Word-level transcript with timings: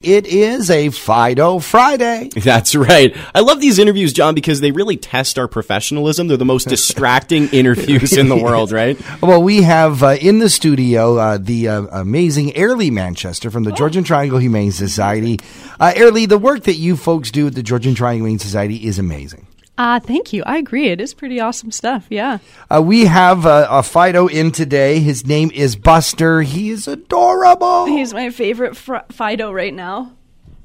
It 0.00 0.28
is 0.28 0.70
a 0.70 0.90
Fido 0.90 1.58
Friday. 1.58 2.30
That's 2.36 2.76
right. 2.76 3.16
I 3.34 3.40
love 3.40 3.60
these 3.60 3.80
interviews, 3.80 4.12
John, 4.12 4.32
because 4.32 4.60
they 4.60 4.70
really 4.70 4.96
test 4.96 5.40
our 5.40 5.48
professionalism. 5.48 6.28
They're 6.28 6.36
the 6.36 6.44
most 6.44 6.68
distracting 6.68 7.48
interviews 7.48 8.16
in 8.16 8.28
the 8.28 8.36
world, 8.36 8.70
right? 8.70 8.96
Well, 9.20 9.42
we 9.42 9.62
have 9.62 10.04
uh, 10.04 10.16
in 10.20 10.38
the 10.38 10.50
studio 10.50 11.16
uh, 11.16 11.38
the 11.38 11.66
uh, 11.66 11.82
amazing 11.90 12.50
Ayrlea 12.50 12.92
Manchester 12.92 13.50
from 13.50 13.64
the 13.64 13.72
Georgian 13.72 14.04
Triangle 14.04 14.38
Humane 14.38 14.70
Society. 14.70 15.40
Uh, 15.80 15.92
Ayrlea, 15.96 16.28
the 16.28 16.38
work 16.38 16.62
that 16.62 16.76
you 16.76 16.96
folks 16.96 17.32
do 17.32 17.48
at 17.48 17.56
the 17.56 17.64
Georgian 17.64 17.96
Triangle 17.96 18.26
Humane 18.26 18.38
Society 18.38 18.86
is 18.86 19.00
amazing. 19.00 19.47
Uh, 19.78 20.00
thank 20.00 20.32
you. 20.32 20.42
I 20.44 20.58
agree. 20.58 20.88
It 20.88 21.00
is 21.00 21.14
pretty 21.14 21.38
awesome 21.38 21.70
stuff. 21.70 22.08
Yeah. 22.10 22.38
Uh, 22.68 22.82
we 22.84 23.06
have 23.06 23.46
uh, 23.46 23.68
a 23.70 23.84
Fido 23.84 24.26
in 24.26 24.50
today. 24.50 24.98
His 24.98 25.24
name 25.24 25.52
is 25.54 25.76
Buster. 25.76 26.42
He 26.42 26.70
is 26.70 26.88
adorable. 26.88 27.86
He's 27.86 28.12
my 28.12 28.30
favorite 28.30 28.76
fr- 28.76 28.96
Fido 29.10 29.52
right 29.52 29.72
now. 29.72 30.12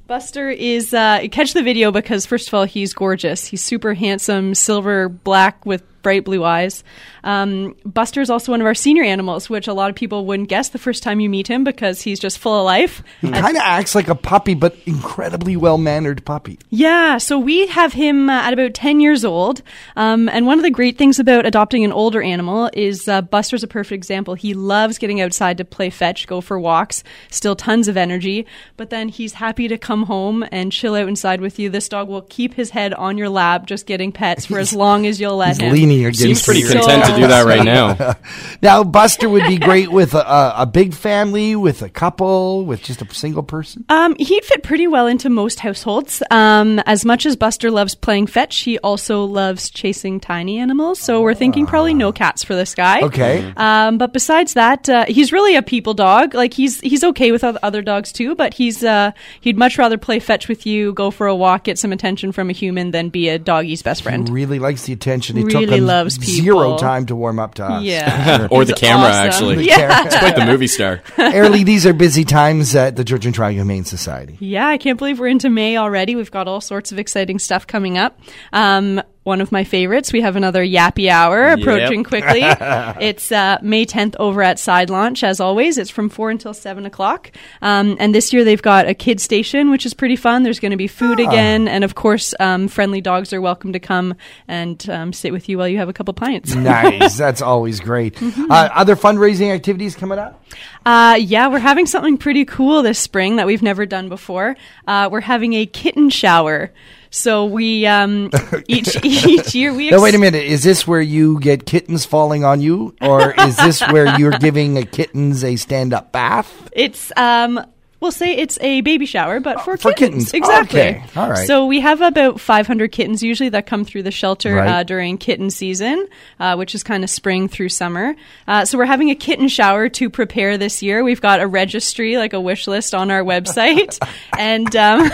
Buster 0.08 0.50
is 0.50 0.94
uh, 0.96 1.28
catch 1.32 1.54
the 1.54 1.62
video 1.62 1.92
because 1.92 2.26
first 2.26 2.48
of 2.48 2.56
all 2.56 2.66
he's 2.66 2.94
gorgeous. 2.94 3.46
He's 3.46 3.62
super 3.62 3.94
handsome, 3.94 4.56
silver 4.56 5.10
black 5.10 5.64
with 5.66 5.84
bright 6.04 6.24
blue 6.24 6.44
eyes. 6.44 6.84
Um, 7.24 7.76
Buster 7.86 8.22
is 8.22 8.30
also 8.30 8.52
one 8.52 8.62
of 8.62 8.68
our 8.68 8.76
senior 8.76 9.04
animals, 9.04 9.50
which 9.50 9.68
a 9.68 9.74
lot 9.74 9.90
of 9.90 9.96
people 9.96 10.26
wouldn't 10.26 10.50
guess 10.50 10.70
the 10.70 10.78
first 10.78 11.02
time 11.02 11.20
you 11.20 11.30
meet 11.30 11.48
him 11.48 11.64
because 11.64 12.02
he's 12.02 12.20
just 12.20 12.38
full 12.38 12.60
of 12.60 12.66
life. 12.66 13.02
He 13.22 13.32
kind 13.32 13.56
of 13.56 13.64
acts 13.64 13.96
like 13.96 14.10
a 14.10 14.16
puppy, 14.16 14.54
but 14.54 14.76
incredibly 14.86 15.56
well 15.56 15.78
mannered 15.78 16.24
puppy. 16.26 16.60
Yeah, 16.70 17.18
so 17.18 17.40
we 17.40 17.68
have 17.68 17.94
him 17.94 18.30
uh, 18.30 18.34
at 18.34 18.54
about 18.54 18.74
10 18.74 19.00
years 19.00 19.26
old. 19.26 19.62
Um, 19.96 20.30
and 20.30 20.46
one 20.46 20.60
of 20.60 20.64
the 20.64 20.70
great 20.70 20.98
things 20.98 21.20
about 21.20 21.46
adopting 21.46 21.84
an 21.84 21.94
older 21.94 22.22
animal 22.22 22.70
is 22.74 23.08
uh, 23.08 23.22
Buster's 23.22 23.64
a 23.64 23.68
perfect 23.68 23.94
example. 23.94 24.34
He 24.34 24.54
loves 24.54 24.98
getting 24.98 25.22
outside 25.22 25.58
to 25.58 25.66
play 25.66 25.90
fetch, 25.90 26.28
go 26.28 26.42
for 26.42 26.60
walks, 26.60 27.04
still 27.32 27.56
tons 27.56 27.88
of 27.88 27.96
energy, 27.96 28.46
but 28.76 28.90
then 28.90 29.08
he's 29.08 29.34
happy 29.34 29.68
to 29.70 29.78
come 29.78 30.04
home 30.04 30.46
and 30.52 30.72
chill 30.72 30.96
out 30.96 31.08
inside 31.08 31.40
with 31.40 31.58
you. 31.58 31.70
This 31.70 31.88
dog 31.88 32.10
will 32.10 32.24
keep 32.24 32.56
his 32.56 32.72
head 32.72 32.94
on 32.94 33.18
your 33.18 33.30
lap, 33.30 33.66
just 33.66 33.86
getting 33.86 34.12
pets 34.12 34.46
for 34.46 34.60
as 34.60 34.74
long 34.84 35.06
as 35.06 35.22
you'll 35.22 35.38
let 35.38 35.62
him. 35.62 35.72
leaning 35.72 35.93
against 36.02 36.20
Seems 36.20 36.44
pretty 36.44 36.62
content 36.64 37.06
to 37.06 37.16
do 37.16 37.28
that 37.28 37.46
right 37.46 37.64
now. 37.64 38.16
Now, 38.62 38.84
Buster 38.86 39.28
would 39.28 39.46
be 39.46 39.58
great 39.58 39.92
with 39.92 40.14
a, 40.14 40.26
a, 40.26 40.54
a 40.60 40.66
big 40.66 40.94
family, 40.94 41.54
with 41.54 41.82
a 41.82 41.90
couple, 41.90 42.66
with 42.66 42.82
just 42.82 43.02
a 43.02 43.14
single 43.14 43.44
person. 43.44 43.84
Um, 43.90 44.16
he'd 44.16 44.46
fit 44.46 44.64
pretty 44.64 44.88
well 44.88 45.06
into 45.06 45.30
most 45.30 45.60
households. 45.60 46.24
Um, 46.32 46.80
as 46.80 47.04
much 47.04 47.26
as 47.26 47.36
Buster 47.36 47.70
loves 47.72 47.94
playing 47.94 48.28
fetch, 48.28 48.60
he 48.60 48.80
also 48.80 49.26
loves 49.26 49.70
chasing 49.70 50.22
tiny 50.22 50.60
animals. 50.60 51.00
So 51.00 51.22
we're 51.22 51.34
thinking 51.34 51.66
probably 51.66 51.94
no 51.94 52.14
cats 52.14 52.44
for 52.44 52.56
this 52.56 52.74
guy. 52.74 53.02
Okay. 53.02 53.52
Um, 53.58 53.98
but 53.98 54.14
besides 54.14 54.54
that, 54.54 54.88
uh, 54.88 55.06
he's 55.08 55.34
really 55.34 55.56
a 55.58 55.62
people 55.62 55.94
dog. 55.94 56.34
Like 56.34 56.54
he's 56.54 56.80
he's 56.80 57.04
okay 57.04 57.32
with 57.34 57.44
other 57.44 57.82
dogs 57.82 58.14
too. 58.14 58.36
But 58.36 58.54
he's 58.54 58.84
uh, 58.84 59.12
he'd 59.42 59.58
much 59.58 59.78
rather 59.78 59.98
play 59.98 60.20
fetch 60.20 60.48
with 60.48 60.66
you, 60.66 60.94
go 60.94 61.12
for 61.12 61.28
a 61.28 61.36
walk, 61.36 61.66
get 61.66 61.78
some 61.78 61.92
attention 61.92 62.32
from 62.32 62.50
a 62.50 62.54
human 62.54 62.92
than 62.92 63.10
be 63.10 63.28
a 63.30 63.38
doggy's 63.38 63.82
best 63.82 64.04
friend. 64.04 64.28
He 64.28 64.34
really 64.34 64.60
likes 64.60 64.86
the 64.86 64.94
attention. 64.94 65.38
It 65.38 65.44
Really 65.46 65.66
took 65.66 65.76
him 65.76 65.83
loves 65.86 66.18
people. 66.18 66.34
zero 66.34 66.78
time 66.78 67.06
to 67.08 67.16
warm 67.16 67.40
up 67.40 67.56
to 67.56 67.66
us. 67.66 67.84
Yeah. 67.84 68.48
Or 68.52 68.66
the 68.66 68.74
camera, 68.74 69.10
awesome. 69.10 69.28
actually. 69.28 69.66
Yeah. 69.68 70.04
It's 70.06 70.18
quite 70.18 70.36
the 70.36 70.46
movie 70.46 70.68
star. 70.68 70.98
Ayrlea, 71.18 71.66
these 71.66 71.86
are 71.86 71.94
busy 71.94 72.24
times 72.26 72.76
at 72.76 72.96
the 72.96 73.04
Georgian 73.04 73.32
Triangle 73.34 73.64
Humane 73.64 73.86
Society. 73.86 74.38
Yeah, 74.40 74.68
I 74.68 74.78
can't 74.78 74.98
believe 75.00 75.20
we're 75.20 75.28
into 75.28 75.50
May 75.50 75.78
already. 75.78 76.16
We've 76.16 76.32
got 76.32 76.48
all 76.48 76.62
sorts 76.62 76.92
of 76.92 77.00
exciting 77.00 77.40
stuff 77.40 77.66
coming 77.68 77.98
up. 77.98 78.20
Um, 78.52 79.02
one 79.24 79.40
of 79.40 79.52
my 79.52 79.64
favorites, 79.64 80.12
we 80.12 80.22
have 80.22 80.36
another 80.36 80.64
Yappy 80.66 81.10
Hour 81.10 81.48
approaching 81.48 82.00
Yep. 82.02 82.08
quickly. 82.08 82.42
it's 83.06 83.32
uh, 83.32 83.58
May 83.62 83.86
10th 83.86 84.16
over 84.20 84.42
at 84.44 84.60
Side 84.60 84.90
Launch, 84.90 85.24
as 85.24 85.40
always. 85.40 85.78
It's 85.78 85.90
from 85.90 86.10
4 86.10 86.30
until 86.30 86.54
7 86.54 86.86
o'clock. 86.86 87.32
Um, 87.62 87.96
and 88.00 88.14
this 88.14 88.34
year 88.34 88.44
they've 88.44 88.62
got 88.62 88.88
a 88.88 88.94
kid 88.94 89.22
station, 89.22 89.72
which 89.72 89.86
is 89.86 89.94
pretty 89.94 90.18
fun. 90.18 90.44
There's 90.44 90.60
going 90.60 90.72
to 90.72 90.78
be 90.78 90.88
food 90.88 91.20
again. 91.22 91.68
And 91.70 91.84
of 91.86 91.96
course, 91.96 92.34
um, 92.40 92.68
friendly 92.68 93.00
dogs 93.00 93.32
are 93.32 93.40
welcome 93.40 93.72
to 93.74 93.80
come 93.80 94.16
and 94.48 94.90
um, 94.90 95.14
sit 95.14 95.32
with 95.32 95.48
you 95.48 95.58
while 95.58 95.68
you 95.70 95.78
have 95.78 95.90
a 95.90 95.94
couple 95.94 96.14
pints. 96.14 96.54
Nice. 96.64 97.18
That's 97.18 97.42
always 97.42 97.80
great. 97.82 98.16
Mm-hmm. 98.16 98.50
Uh, 98.50 98.70
other 98.74 98.96
fundraising 98.96 99.54
activities 99.54 99.96
coming 99.96 100.18
up? 100.18 100.44
Uh, 100.86 101.18
yeah, 101.20 101.48
we're 101.48 101.60
having 101.60 101.86
something 101.86 102.18
pretty 102.18 102.46
cool 102.46 102.82
this 102.84 103.00
spring 103.00 103.36
that 103.36 103.46
we've 103.46 103.62
never 103.62 103.86
done 103.86 104.08
before. 104.10 104.56
Uh, 104.88 105.10
we're 105.12 105.22
having 105.22 105.54
a 105.54 105.66
kitten 105.66 106.10
shower. 106.10 106.72
So 107.14 107.46
we 107.46 107.86
um, 107.86 108.32
each 108.68 108.98
each 109.06 109.54
year 109.54 109.72
we 109.72 109.92
No, 109.92 109.98
ex- 109.98 110.04
wait 110.04 110.16
a 110.16 110.18
minute. 110.18 110.44
Is 110.46 110.64
this 110.64 110.88
where 110.88 111.00
you 111.00 111.40
get 111.40 111.64
kittens 111.64 112.06
falling 112.06 112.44
on 112.44 112.60
you? 112.60 112.96
Or 113.02 113.40
is 113.40 113.56
this 113.56 113.82
where 113.82 114.18
you're 114.20 114.32
giving 114.32 114.80
a 114.80 114.84
kittens 114.84 115.44
a 115.44 115.56
stand 115.56 115.94
up 115.94 116.12
bath? 116.12 116.70
It's 116.72 117.12
um 117.16 117.64
we'll 118.04 118.12
say 118.12 118.36
it's 118.36 118.60
a 118.62 118.82
baby 118.82 119.08
shower, 119.08 119.40
but 119.40 119.62
for, 119.62 119.74
Oh, 119.74 119.78
for 119.78 119.94
kittens. 119.94 120.32
kittens. 120.32 120.34
Exactly. 120.36 120.80
Okay. 120.82 121.04
All 121.16 121.30
right. 121.32 121.48
So 121.48 121.66
we 121.66 121.80
have 121.80 122.02
about 122.02 122.40
500 122.40 122.92
kittens 122.92 123.24
usually 123.24 123.50
that 123.50 123.66
come 123.66 123.84
through 123.84 124.04
the 124.04 124.12
shelter 124.12 124.54
Right. 124.58 124.68
uh, 124.70 124.84
during 124.84 125.18
kitten 125.18 125.50
season, 125.50 126.06
uh, 126.40 126.56
which 126.56 126.76
is 126.76 126.84
kind 126.84 127.04
of 127.04 127.10
spring 127.10 127.48
through 127.48 127.70
summer. 127.70 128.16
Uh, 128.48 128.66
so 128.66 128.78
we're 128.78 128.86
having 128.86 129.10
a 129.10 129.16
kitten 129.16 129.48
shower 129.48 129.90
to 129.90 130.10
prepare 130.12 130.58
this 130.60 130.84
year. 130.84 131.04
We've 131.04 131.22
got 131.22 131.40
a 131.40 131.48
registry, 131.48 132.18
like 132.18 132.34
a 132.34 132.40
wish 132.42 132.68
list 132.68 132.94
on 132.94 133.10
our 133.10 133.24
website, 133.24 133.98
and 134.38 134.76
um, 134.76 135.02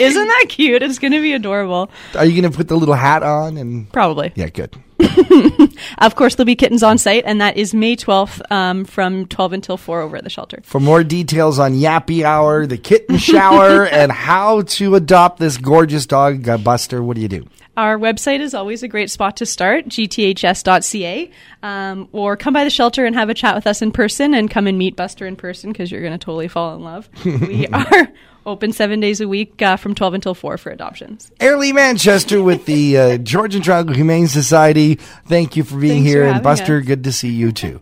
isn't 0.00 0.26
that 0.28 0.46
cute? 0.48 0.82
It's 0.82 0.98
going 0.98 1.12
to 1.12 1.20
be 1.20 1.32
adorable. 1.34 1.90
Are 2.14 2.24
you 2.24 2.40
going 2.40 2.50
to 2.50 2.56
put 2.56 2.68
the 2.68 2.76
little 2.76 2.94
hat 2.94 3.22
on? 3.22 3.56
And 3.58 3.92
Probably. 3.92 4.32
yeah, 4.36 4.48
good. 4.48 4.74
Of 5.98 6.14
course, 6.14 6.34
there'll 6.34 6.46
be 6.46 6.56
kittens 6.56 6.82
on 6.82 6.98
site, 6.98 7.24
and 7.26 7.40
that 7.40 7.56
is 7.56 7.74
May 7.74 7.96
12th 7.96 8.40
um, 8.50 8.84
from 8.84 9.26
12 9.26 9.52
until 9.52 9.76
4 9.76 10.00
over 10.00 10.16
at 10.16 10.24
the 10.24 10.30
shelter. 10.30 10.60
For 10.62 10.80
more 10.80 11.04
details 11.04 11.58
on 11.58 11.74
Yappy 11.74 12.24
Hour, 12.24 12.66
the 12.66 12.78
kitten 12.78 13.16
shower, 13.18 13.86
and 13.92 14.12
how 14.12 14.62
to 14.62 14.94
adopt 14.94 15.38
this 15.38 15.56
gorgeous 15.56 16.06
dog, 16.06 16.48
uh, 16.48 16.58
Buster, 16.58 17.02
what 17.02 17.16
do 17.16 17.22
you 17.22 17.28
do? 17.28 17.46
Our 17.78 17.96
website 17.96 18.40
is 18.40 18.54
always 18.54 18.82
a 18.82 18.88
great 18.88 19.08
spot 19.08 19.36
to 19.36 19.46
start, 19.46 19.86
gths.ca, 19.86 21.30
um, 21.62 22.08
or 22.10 22.36
come 22.36 22.52
by 22.52 22.64
the 22.64 22.70
shelter 22.70 23.06
and 23.06 23.14
have 23.14 23.28
a 23.28 23.34
chat 23.34 23.54
with 23.54 23.68
us 23.68 23.80
in 23.80 23.92
person 23.92 24.34
and 24.34 24.50
come 24.50 24.66
and 24.66 24.76
meet 24.76 24.96
Buster 24.96 25.28
in 25.28 25.36
person 25.36 25.70
because 25.70 25.92
you're 25.92 26.00
going 26.00 26.12
to 26.12 26.18
totally 26.18 26.48
fall 26.48 26.74
in 26.74 26.82
love. 26.82 27.08
we 27.24 27.68
are 27.68 28.08
open 28.44 28.72
seven 28.72 28.98
days 28.98 29.20
a 29.20 29.28
week 29.28 29.62
uh, 29.62 29.76
from 29.76 29.94
12 29.94 30.14
until 30.14 30.34
4 30.34 30.58
for 30.58 30.70
adoptions. 30.70 31.30
Ayrlea 31.38 31.72
Manchester 31.72 32.42
with 32.42 32.66
the 32.66 32.98
uh, 32.98 33.18
Georgian 33.18 33.62
Triangle 33.62 33.94
Humane 33.94 34.26
Society. 34.26 34.96
Thank 34.96 35.56
you 35.56 35.62
for 35.62 35.78
being 35.78 36.02
Thanks 36.02 36.08
here. 36.08 36.24
for 36.24 36.34
and 36.34 36.42
Buster, 36.42 36.78
us. 36.78 36.84
good 36.84 37.04
to 37.04 37.12
see 37.12 37.30
you 37.30 37.52
too. 37.52 37.80